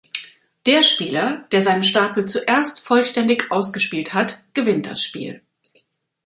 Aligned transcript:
Der 0.65 0.81
Spieler, 0.81 1.47
der 1.51 1.61
seinen 1.61 1.83
Stapel 1.83 2.25
zuerst 2.25 2.79
vollständig 2.79 3.51
ausgespielt 3.51 4.15
hat, 4.15 4.39
gewinnt 4.55 4.87
das 4.87 5.03
Spiel. 5.03 5.43